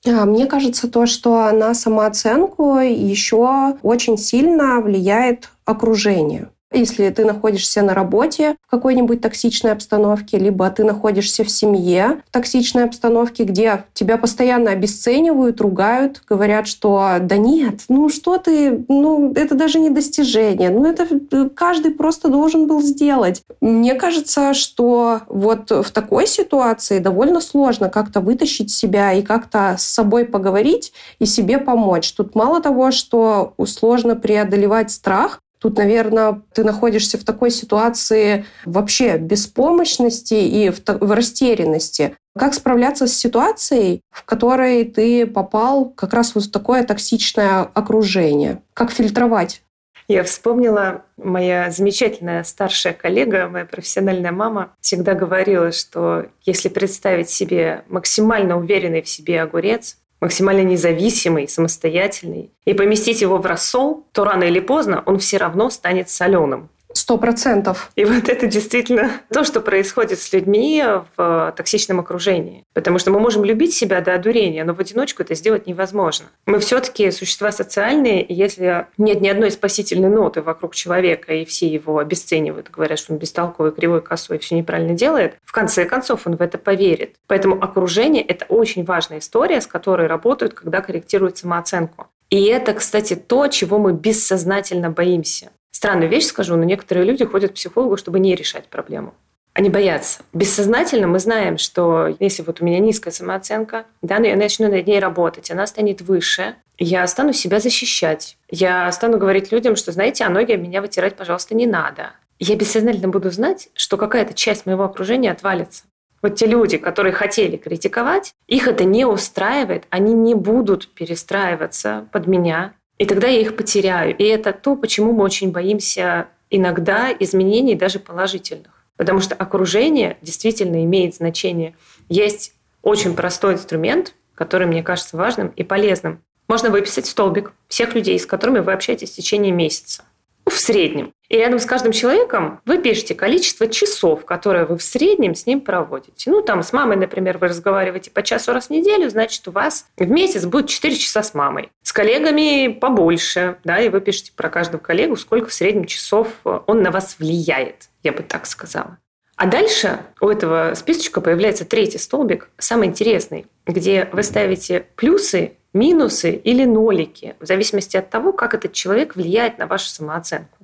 [0.06, 6.49] Мне кажется, то, что на самооценку еще очень сильно влияет окружение.
[6.73, 12.32] Если ты находишься на работе в какой-нибудь токсичной обстановке, либо ты находишься в семье в
[12.32, 19.32] токсичной обстановке, где тебя постоянно обесценивают, ругают, говорят, что да нет, ну что ты, ну
[19.34, 21.08] это даже не достижение, ну это
[21.49, 23.43] каждый просто должен был сделать.
[23.62, 29.84] Мне кажется, что вот в такой ситуации довольно сложно как-то вытащить себя и как-то с
[29.84, 32.12] собой поговорить и себе помочь.
[32.12, 39.17] Тут мало того, что сложно преодолевать страх, Тут, наверное, ты находишься в такой ситуации вообще
[39.17, 42.15] беспомощности и в, в растерянности.
[42.38, 48.62] Как справляться с ситуацией, в которой ты попал как раз вот в такое токсичное окружение?
[48.75, 49.63] Как фильтровать?
[50.08, 57.86] Я вспомнила, моя замечательная старшая коллега, моя профессиональная мама, всегда говорила, что если представить себе
[57.88, 64.43] максимально уверенный в себе огурец, максимально независимый, самостоятельный, и поместить его в рассол, то рано
[64.45, 66.69] или поздно он все равно станет соленым.
[66.95, 67.91] Сто процентов.
[67.95, 70.81] И вот это действительно то, что происходит с людьми
[71.17, 72.63] в токсичном окружении.
[72.73, 76.27] Потому что мы можем любить себя до одурения, но в одиночку это сделать невозможно.
[76.45, 81.67] Мы все-таки существа социальные, и если нет ни одной спасительной ноты вокруг человека, и все
[81.67, 86.38] его обесценивают, говорят, что он бестолковый, кривой, косой, все неправильно делает, в конце концов он
[86.38, 87.17] в это поверит.
[87.27, 92.08] Поэтому окружение– это очень важная история, с которой работают, когда корректируют самооценку.
[92.29, 95.51] И это, кстати, то, чего мы бессознательно боимся.
[95.76, 99.14] Странную вещь скажу, но некоторые люди ходят к психологу, чтобы не решать проблему.
[99.54, 100.22] Они боятся.
[100.32, 104.88] Бессознательно мы знаем, что если вот у меня низкая самооценка, да, но я начну над
[104.88, 108.38] ней работать, она станет выше, я стану себя защищать.
[108.50, 112.12] Я стану говорить людям, что, знаете, а ноги меня вытирать, пожалуйста, не надо.
[112.40, 115.84] Я бессознательно буду знать, что какая-то часть моего окружения отвалится.
[116.22, 122.28] Вот те люди, которые хотели критиковать, их это не устраивает, они не будут перестраиваться под
[122.28, 124.15] меня, и тогда я их потеряю.
[124.15, 128.86] И это то, почему мы очень боимся иногда изменений даже положительных.
[128.97, 131.75] Потому что окружение действительно имеет значение.
[132.08, 136.21] Есть очень простой инструмент, который мне кажется важным и полезным.
[136.47, 140.03] Можно выписать столбик всех людей, с которыми вы общаетесь в течение месяца.
[140.45, 141.12] В среднем.
[141.30, 145.62] И рядом с каждым человеком вы пишете количество часов, которые вы в среднем с ним
[145.62, 146.30] проводите.
[146.30, 149.88] Ну, там, с мамой, например, вы разговариваете по часу раз в неделю, значит, у вас
[149.98, 151.71] в месяц будет 4 часа с мамой.
[151.82, 156.82] С коллегами побольше, да, и вы пишете про каждого коллегу, сколько в среднем часов он
[156.82, 158.98] на вас влияет, я бы так сказала.
[159.36, 166.32] А дальше у этого списочка появляется третий столбик, самый интересный, где вы ставите плюсы, минусы
[166.32, 170.58] или нолики, в зависимости от того, как этот человек влияет на вашу самооценку.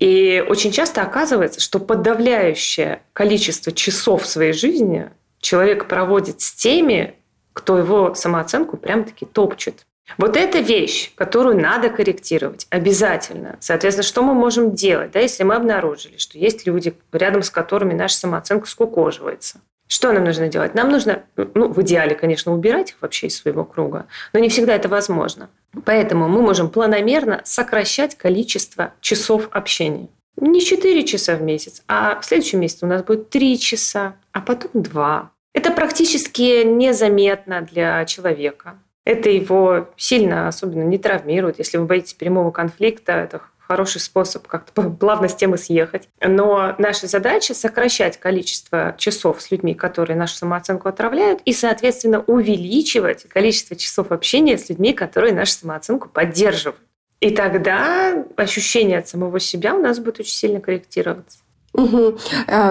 [0.00, 7.14] И очень часто оказывается, что подавляющее количество часов своей жизни человек проводит с теми,
[7.52, 9.86] кто его самооценку прям-таки топчет.
[10.18, 13.56] Вот эта вещь, которую надо корректировать обязательно.
[13.60, 17.94] Соответственно, что мы можем делать, да, если мы обнаружили, что есть люди, рядом с которыми
[17.94, 19.60] наша самооценка скукоживается.
[19.86, 20.74] Что нам нужно делать?
[20.74, 24.74] Нам нужно, ну, в идеале, конечно, убирать их вообще из своего круга, но не всегда
[24.74, 25.50] это возможно.
[25.84, 30.08] Поэтому мы можем планомерно сокращать количество часов общения.
[30.36, 34.40] Не 4 часа в месяц, а в следующем месяце у нас будет 3 часа, а
[34.40, 35.30] потом 2.
[35.52, 38.78] Это практически незаметно для человека.
[39.04, 41.58] Это его сильно особенно не травмирует.
[41.58, 46.08] Если вы боитесь прямого конфликта, это хороший способ как-то плавно с темы съехать.
[46.20, 53.28] Но наша задача сокращать количество часов с людьми, которые нашу самооценку отравляют, и, соответственно, увеличивать
[53.28, 56.80] количество часов общения с людьми, которые нашу самооценку поддерживают.
[57.20, 61.38] И тогда ощущение от самого себя у нас будет очень сильно корректироваться.
[61.84, 62.18] Угу.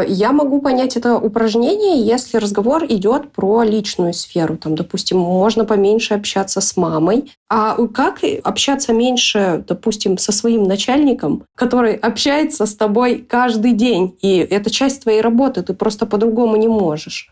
[0.07, 4.57] Я могу понять это упражнение, если разговор идет про личную сферу.
[4.57, 7.32] Там, допустим, можно поменьше общаться с мамой.
[7.49, 14.18] А как общаться меньше, допустим, со своим начальником, который общается с тобой каждый день?
[14.22, 17.32] И это часть твоей работы, ты просто по-другому не можешь.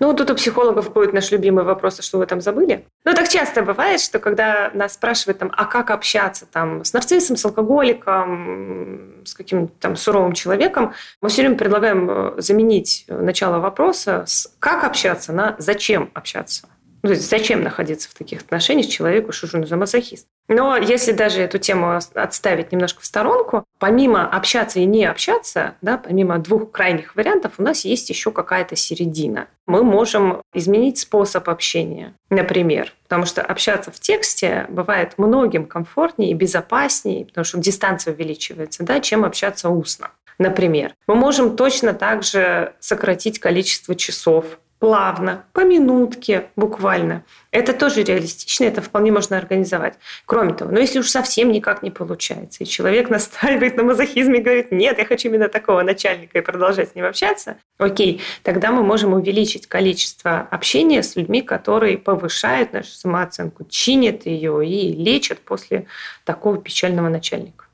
[0.00, 2.86] Ну, тут у психологов будет наш любимый вопрос, а что вы там забыли?
[3.04, 7.36] Ну, так часто бывает, что когда нас спрашивают, там, а как общаться там, с нарциссом,
[7.36, 14.24] с алкоголиком, с каким-то там суровым человеком, мы все время предлагаем э, заменить начало вопроса
[14.26, 16.68] с «как общаться» на «зачем общаться».
[17.02, 20.26] Ну, то есть зачем находиться в таких отношениях человеку, что он за масохист.
[20.48, 25.98] Но если даже эту тему отставить немножко в сторонку, помимо общаться и не общаться, да,
[25.98, 29.48] помимо двух крайних вариантов, у нас есть еще какая-то середина.
[29.66, 36.34] Мы можем изменить способ общения, например, потому что общаться в тексте бывает многим комфортнее и
[36.34, 40.10] безопаснее, потому что дистанция увеличивается, да, чем общаться устно.
[40.38, 47.22] Например, мы можем точно так же сократить количество часов плавно, по минутке буквально.
[47.52, 49.94] Это тоже реалистично, это вполне можно организовать.
[50.26, 54.42] Кроме того, но если уж совсем никак не получается, и человек настаивает на мазохизме и
[54.42, 58.82] говорит, нет, я хочу именно такого начальника и продолжать с ним общаться, окей, тогда мы
[58.82, 65.86] можем увеличить количество общения с людьми, которые повышают нашу самооценку, чинят ее и лечат после
[66.24, 67.66] такого печального начальника.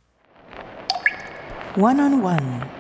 [1.75, 2.21] One-on-one.
[2.21, 2.78] -on -one.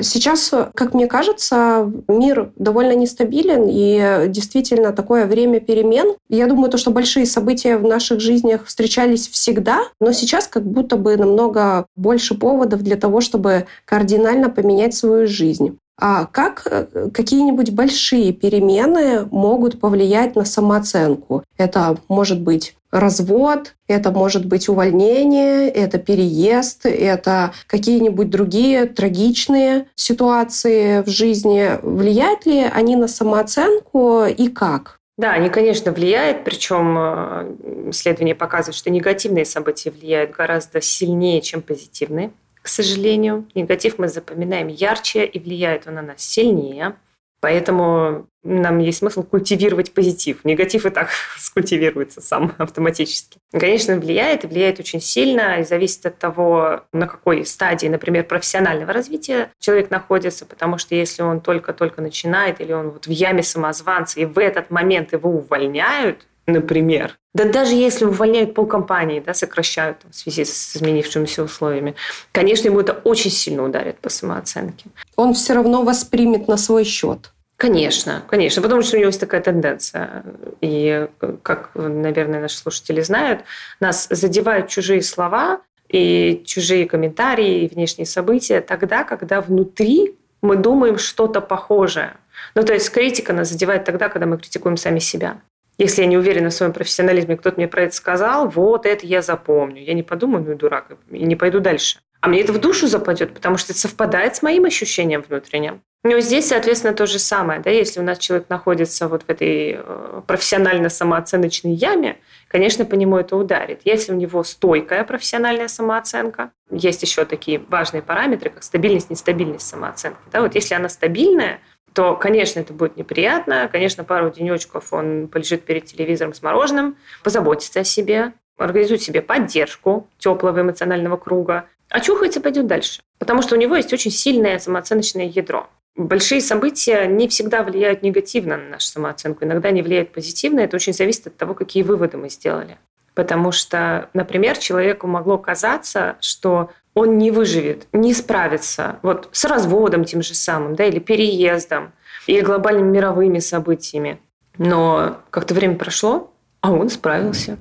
[0.00, 6.14] Сейчас, как мне кажется, мир довольно нестабилен, и действительно такое время перемен.
[6.28, 10.96] Я думаю, то, что большие события в наших жизнях встречались всегда, но сейчас как будто
[10.96, 15.78] бы намного больше поводов для того, чтобы кардинально поменять свою жизнь.
[16.04, 21.44] А как э, какие-нибудь большие перемены могут повлиять на самооценку?
[21.56, 31.02] Это может быть развод, это может быть увольнение, это переезд, это какие-нибудь другие трагичные ситуации
[31.02, 31.78] в жизни.
[31.82, 34.98] Влияют ли они на самооценку и как?
[35.18, 41.62] Да, они, конечно, влияют, причем э, исследования показывают, что негативные события влияют гораздо сильнее, чем
[41.62, 42.32] позитивные.
[42.62, 46.96] К сожалению, негатив мы запоминаем ярче и влияет он на нас сильнее.
[47.42, 50.44] Поэтому нам есть смысл культивировать позитив.
[50.44, 51.08] Негатив и так
[51.38, 53.40] скультивируется сам автоматически.
[53.50, 58.92] Конечно, влияет, и влияет очень сильно, и зависит от того, на какой стадии, например, профессионального
[58.92, 64.20] развития человек находится, потому что если он только-только начинает, или он вот в яме самозванца,
[64.20, 67.18] и в этот момент его увольняют, например.
[67.34, 71.94] Да даже если увольняют полкомпании, да, сокращают в связи с изменившимися условиями,
[72.32, 74.86] конечно, ему это очень сильно ударит по самооценке.
[75.16, 77.30] Он все равно воспримет на свой счет.
[77.56, 80.24] Конечно, конечно, потому что у него есть такая тенденция.
[80.60, 81.06] И,
[81.42, 83.42] как, наверное, наши слушатели знают,
[83.78, 90.98] нас задевают чужие слова и чужие комментарии, и внешние события тогда, когда внутри мы думаем
[90.98, 92.14] что-то похожее.
[92.56, 95.40] Ну, то есть критика нас задевает тогда, когда мы критикуем сами себя.
[95.78, 99.22] Если я не уверена в своем профессионализме, кто-то мне про это сказал, вот это я
[99.22, 99.82] запомню.
[99.82, 101.98] Я не подумаю, ну дурак, и не пойду дальше.
[102.20, 105.82] а мне это в душу западет, потому что это совпадает с моим ощущением внутренним.
[106.04, 107.60] Ну, здесь, соответственно, то же самое.
[107.60, 107.70] Да?
[107.70, 112.18] Если у нас человек находится вот в этой э, профессионально-самооценочной яме,
[112.48, 113.82] конечно, по нему это ударит.
[113.84, 120.18] Если у него стойкая профессиональная самооценка, есть еще такие важные параметры, как стабильность, нестабильность самооценки.
[120.32, 120.42] Да?
[120.42, 121.60] Вот если она стабильная,
[121.94, 123.68] то, конечно, это будет неприятно.
[123.70, 130.08] Конечно, пару денечков он полежит перед телевизором с мороженым, позаботится о себе, организует себе поддержку
[130.18, 133.02] теплого эмоционального круга, очухается и пойдет дальше.
[133.18, 135.68] Потому что у него есть очень сильное самооценочное ядро.
[135.94, 140.60] Большие события не всегда влияют негативно на нашу самооценку, иногда они влияют позитивно.
[140.60, 142.78] Это очень зависит от того, какие выводы мы сделали.
[143.14, 150.04] Потому что, например, человеку могло казаться, что он не выживет, не справится вот с разводом
[150.04, 151.92] тем же самым, да, или переездом,
[152.26, 154.20] или глобальными мировыми событиями.
[154.58, 157.58] Но как-то время прошло, а он справился.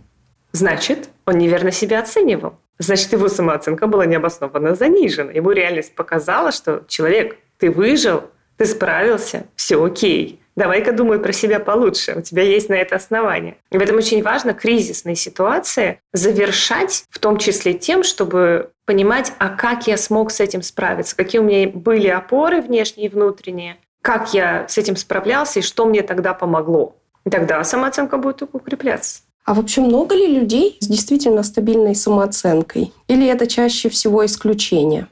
[0.51, 2.55] Значит, он неверно себя оценивал.
[2.77, 5.31] Значит, его самооценка была необоснованно занижена.
[5.31, 8.23] Ему реальность показала, что человек, ты выжил,
[8.57, 10.40] ты справился, все окей.
[10.61, 12.13] Давай-ка думай про себя получше.
[12.15, 13.57] У тебя есть на это основание.
[13.71, 19.49] И в этом очень важно кризисные ситуации завершать, в том числе тем, чтобы понимать, а
[19.49, 24.35] как я смог с этим справиться, какие у меня были опоры внешние и внутренние, как
[24.35, 26.95] я с этим справлялся и что мне тогда помогло.
[27.25, 29.21] И тогда самооценка будет укрепляться.
[29.43, 32.93] А вообще много ли людей с действительно стабильной самооценкой?
[33.07, 35.07] Или это чаще всего исключение?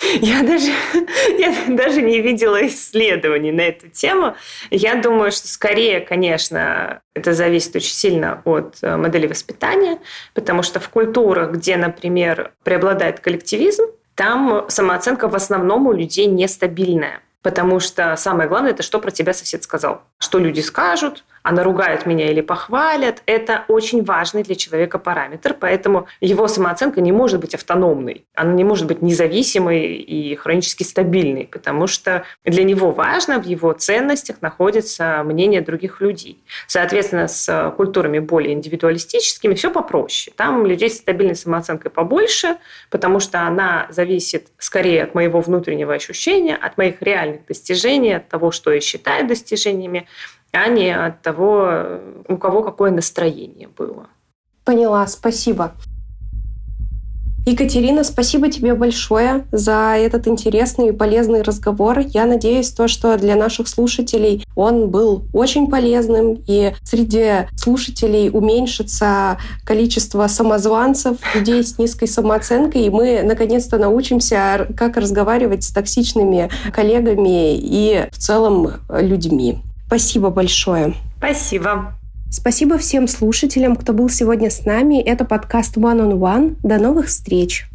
[0.00, 0.70] Я даже,
[1.38, 4.34] я даже не видела исследований на эту тему.
[4.70, 9.98] Я думаю, что скорее, конечно, это зависит очень сильно от э, модели воспитания,
[10.34, 13.84] потому что в культурах, где, например, преобладает коллективизм,
[14.14, 17.20] там самооценка в основном у людей нестабильная.
[17.42, 20.02] Потому что самое главное– это что про тебя сосед сказал.
[20.18, 23.22] Что люди скажут, она ругает меня или похвалят.
[23.26, 28.24] Это очень важный для человека параметр, поэтому его самооценка не может быть автономной.
[28.34, 33.72] Она не может быть независимой и хронически стабильной, потому что для него важно, в его
[33.72, 36.42] ценностях находится мнение других людей.
[36.66, 40.34] Соответственно, с культурами более индивидуалистическими все попроще.
[40.36, 42.56] Там людей с стабильной самооценкой побольше,
[42.88, 48.50] потому что она зависит скорее от моего внутреннего ощущения, от моих реальных достижений, от того,
[48.50, 50.06] что я считаю достижениями,
[50.54, 54.06] а не от того, у кого какое настроение было.
[54.64, 55.72] Поняла, спасибо.
[57.46, 61.98] Екатерина, спасибо тебе большое за этот интересный и полезный разговор.
[61.98, 69.36] Я надеюсь, то, что для наших слушателей он был очень полезным, и среди слушателей уменьшится
[69.62, 77.58] количество самозванцев, людей с низкой самооценкой, и мы наконец-то научимся, как разговаривать с токсичными коллегами
[77.58, 79.58] и в целом людьми.
[79.86, 80.94] Спасибо большое.
[81.18, 81.94] Спасибо.
[82.30, 85.00] Спасибо всем слушателям, кто был сегодня с нами.
[85.00, 86.56] Это подкаст One on One.
[86.62, 87.66] До новых встреч.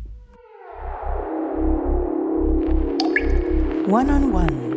[3.87, 4.68] One on One.